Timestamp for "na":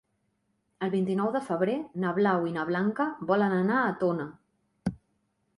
2.05-2.15, 2.57-2.65